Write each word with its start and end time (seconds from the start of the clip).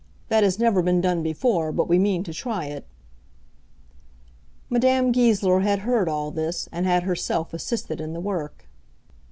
That 0.29 0.43
has 0.43 0.57
never 0.57 0.81
been 0.81 0.99
done 0.99 1.21
before, 1.21 1.71
but 1.71 1.87
we 1.87 1.99
mean 1.99 2.23
to 2.23 2.33
try 2.33 2.65
it." 2.65 2.87
Madame 4.67 5.11
Goesler 5.11 5.59
had 5.59 5.81
heard 5.81 6.09
all 6.09 6.31
this, 6.31 6.67
and 6.71 6.87
had 6.87 7.03
herself 7.03 7.53
assisted 7.53 8.01
in 8.01 8.13
the 8.13 8.19
work. 8.19 8.67